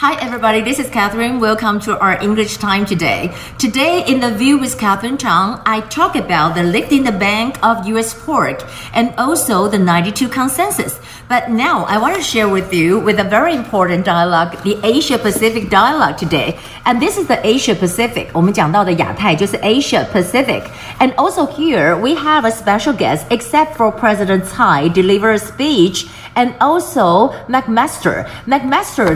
[0.00, 0.60] Hi, everybody.
[0.60, 1.40] This is Catherine.
[1.40, 3.34] Welcome to our English time today.
[3.58, 7.86] Today, in the View with Catherine Chang, I talk about the lifting the bank of
[7.86, 8.12] U.S.
[8.12, 8.62] pork
[8.92, 11.00] and also the 92 consensus.
[11.30, 15.16] But now, I want to share with you with a very important dialogue, the Asia
[15.16, 16.58] Pacific dialogue today.
[16.84, 18.28] And this is the Asia Pacific.
[18.34, 20.64] 我们讲到的亚太就是 Asia Pacific.
[21.00, 26.06] And also here, we have a special guest, except for President Tsai deliver a speech
[26.35, 28.25] and also McMaster.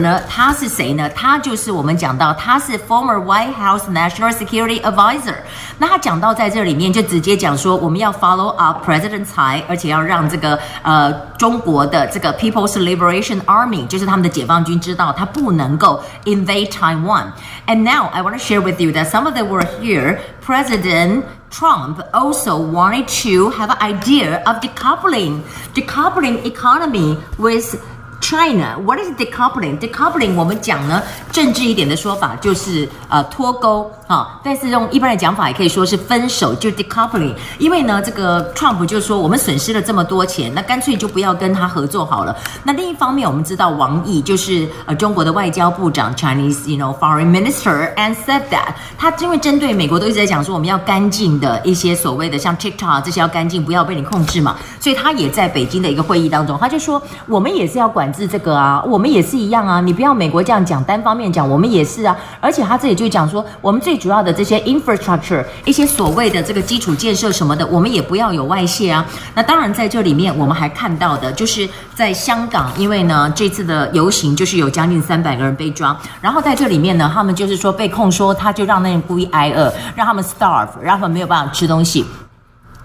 [0.00, 1.08] 呢，他是谁呢？
[1.10, 5.34] 他就是我们讲到他是 former White House National Security Advisor。
[5.78, 17.26] 那他讲到在这里面就直接讲说，我们要 follow up President Tsai，而且要让这个呃中国的这个 People's Liberation Army，就是他们的解放军知道他不能够 invade Taiwan。
[17.66, 20.18] And now I want to share with you that some of them were here.
[20.44, 21.22] President
[21.56, 25.40] Trump also wanted to have an idea of decoupling,
[25.72, 27.82] decoupling economy with
[28.26, 28.76] China.
[28.84, 29.78] What is decoupling?
[29.78, 37.32] Decoupling 我们讲呢，政治一点的说法就是呃脱钩啊，但是用一般的讲法也可以说是分手，就 decoupling。
[37.58, 42.36] 因为呢，这个 Trump 就说我们损失了这么多钱，那干脆就不要跟他合作好了。
[42.64, 69.04] 那另一方面，我们知道王毅就是呃中国的外交部长 Chinese you know foreign minister and said that 他因为针对美国都一直在讲说我们要干净的一些所谓的像 TikTok 这些要干净，不要被你控制嘛，所以他也在北京的一个会议当中，他就说我们也是要管制这个啊，我们也是一样啊，你不要美国这样讲，单方面讲，我们也是啊，而且他这里就讲说我们最主要的这些 infrastructure，一些所谓的这个基础建设什么的，我们也不要有外泄啊。
[69.34, 82.04] 那当然在这里面，我们还看到的就是在香港，因为呢这次的游行就是有将近三百个人被抓，然后在这里面呢，他们就是说被控说他就让那人故意挨饿，让他们 starve，让他们没有办法吃东西。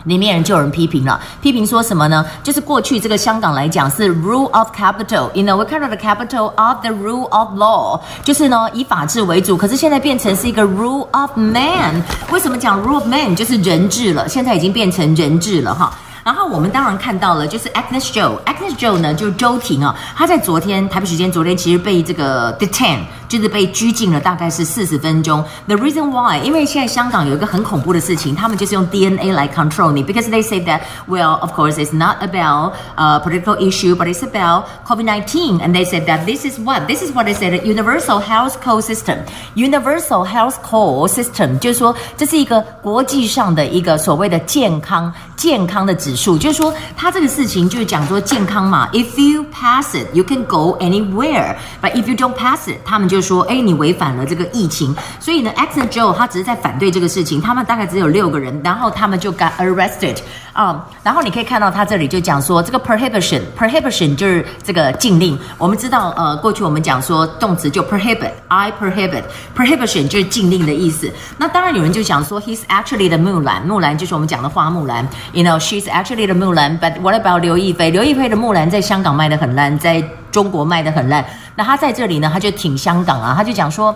[0.05, 2.25] 里面人就有人批评了，批评说什么呢？
[2.43, 9.55] 就是过去这个香港来讲是 rule of capital，you know we call it the capital of the rule of law，就是呢以法治为主。
[9.55, 14.27] 可是现在变成是一个 rule of man，为什么讲 rule of man 就是人治了？
[14.27, 15.93] 现在已经变成人治了哈。
[16.23, 22.99] 然后我们当然看到了，就是 Agnes Joe，Agnes Joe 呢就是周婷啊，她在昨天台北时间昨天其实被这个 detain。
[23.30, 25.44] 就是被拘禁了，大概是四十分钟。
[25.66, 32.72] The reason why，因为现在香港有一个很恐怖的事情，他们就是用 DNA 来 control 你，because they say that well of course it's not about
[32.96, 37.02] a political issue but it's about COVID-19 and they said that this is what this
[37.02, 39.18] is what they said universal health code system
[39.54, 52.14] universal health code system 就是说这是一个国际上的一个所谓的健康健康的指数，就是说它这个事情就是讲说健康嘛，if you pass it you can go anywhere but if you
[52.14, 57.41] don't pass it 他们就 说，哎，你违反了这个疫情，所以呢，Accent Joe 他只是在反对这个事情。
[57.41, 60.17] 他们大概只有六个人，然后他们就 got arrested
[60.53, 60.87] 啊。
[61.03, 65.37] 然后你可以看到他这里就讲说，这个 prohibition，prohibition 就是这个禁令。
[65.57, 71.11] 我们知道，呃，过去我们讲说动词就 prohibit，I prohibit，prohibition 就是禁令的意思。
[71.37, 75.07] 那当然有人就讲说，he's actually the 木兰，木兰就是我们讲的花木兰。
[75.33, 77.89] You know she's actually the 木兰，but what about 刘亦菲？
[77.91, 81.25] 刘亦菲的木兰在香港卖的很烂，在中国卖的很烂。
[81.55, 83.95] 那他在这里呢，他就挺香港啊，他就讲说。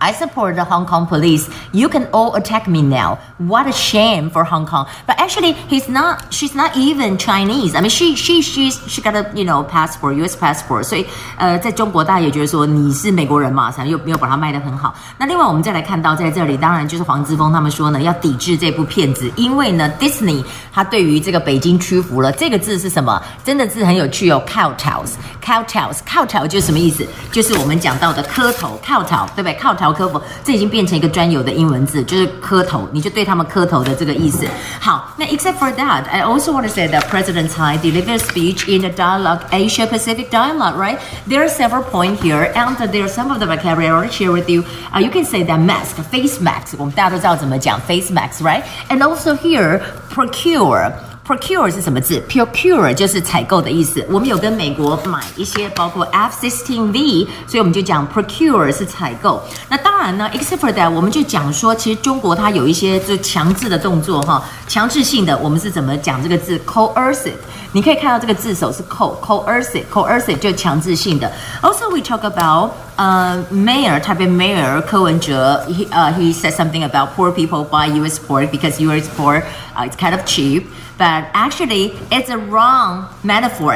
[0.00, 1.48] I support the Hong Kong police.
[1.72, 3.18] You can all attack me now.
[3.38, 4.86] What a shame for Hong Kong.
[5.06, 6.24] But actually, he's not.
[6.30, 7.74] She's not even Chinese.
[7.74, 10.34] I mean, she she she's she got a you know passport, U.S.
[10.36, 10.84] passport.
[10.84, 11.04] 所以
[11.36, 14.94] 呃，在中国大家也觉得说你是美国人嘛，才又没有把它卖得很好。
[15.18, 22.32] 那另外我们再来看到在这里，当然就是黄之锋他们说呢，要抵制这部片子，因为呢，Disney uh, 他对于这个北京屈服了。
[22.32, 23.22] 这个字是什么？
[23.44, 27.06] 真的字很有趣哦，kowtows，cowtails，cowtail 就是什么意思？
[27.30, 29.89] 就是我们讲到的磕头，kowtow，对不对？kowtow。
[29.89, 34.45] ？kowtow 磕头，这已经变成一个专有的英文字，就是磕头，你就对他们磕头的这个意思。
[34.79, 38.81] 好，那 except for that, I also want to say that President Tsai delivered a speech in
[38.81, 40.99] the dialogue Asia Pacific dialogue, right?
[41.27, 44.15] There are several points here, and there are some of the vocabulary I want to
[44.15, 44.63] share with you.
[44.93, 48.61] Uh, you can say that mask, face mask，我们大家都知道怎么讲 face mask, right?
[48.89, 49.81] And also here,
[50.13, 50.91] procure.
[51.30, 54.04] Procure 是什么字？Procure 就是采购的意思。
[54.10, 59.40] 我们有跟美国买一些，包括 F16V，所以我们就讲 Procure 是采购。
[59.68, 65.38] 那当然呢，except for that，我们就讲说，其实中国它有一些就强制的动作哈，强制性的。
[65.38, 67.34] 我们是怎么讲这个字？Coercive。
[67.72, 71.30] 你可以看到这个字首是 co，coercive，coercive 就强制性的。
[71.62, 77.12] Also we talk about Uh, Mayor, Taipei Mayor Ko Wen-je, he, uh, he said something about
[77.12, 78.18] poor people buy U.S.
[78.18, 79.08] pork because U.S.
[79.16, 80.66] pork uh, it's kind of cheap.
[80.98, 83.72] But actually, it's a wrong metaphor.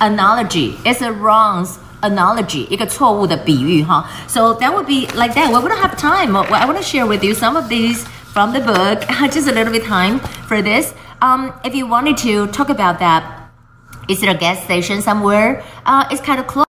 [0.00, 0.76] analogy.
[0.84, 1.68] It's a wrong
[2.02, 2.66] analogy,
[4.26, 5.52] So that would be like that.
[5.52, 6.34] We wouldn't have time.
[6.34, 9.06] I want to share with you some of these from the book.
[9.32, 10.18] Just a little bit time
[10.48, 10.92] for this.
[11.22, 13.44] Um, if you wanted to talk about that,
[14.08, 15.64] is it a gas station somewhere?
[15.86, 16.62] Uh, it's kind of close.